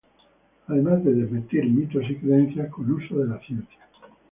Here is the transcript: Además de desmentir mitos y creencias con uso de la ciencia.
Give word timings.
Además 0.65 1.03
de 1.05 1.13
desmentir 1.13 1.63
mitos 1.69 2.03
y 2.09 2.15
creencias 2.15 2.71
con 2.71 2.91
uso 2.91 3.19
de 3.19 3.25
la 3.27 3.37
ciencia. 3.39 3.77